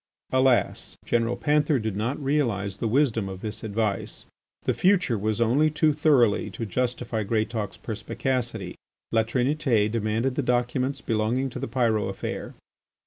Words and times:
Alas! 0.31 0.97
General 1.05 1.37
Panther 1.37 1.77
did 1.77 1.95
not 1.95 2.17
realise 2.19 2.77
the 2.77 2.87
wisdom 2.87 3.29
of 3.29 3.41
this 3.41 3.63
advice. 3.63 4.25
The 4.63 4.73
future 4.73 5.15
was 5.15 5.39
only 5.39 5.69
too 5.69 5.93
thoroughly 5.93 6.49
to 6.49 6.65
justify 6.65 7.21
Greatauk's 7.21 7.77
perspicacity. 7.77 8.73
La 9.11 9.21
Trinité 9.23 9.91
demanded 9.91 10.33
the 10.33 10.41
documents 10.41 11.01
belonging, 11.01 11.51
to 11.51 11.59
the 11.59 11.67
Pyrot 11.67 12.09
affair. 12.09 12.55